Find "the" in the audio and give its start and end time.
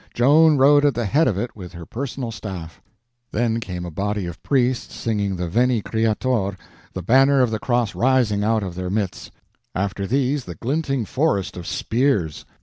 0.95-1.05, 5.35-5.47, 6.93-7.03, 7.51-7.59, 10.45-10.55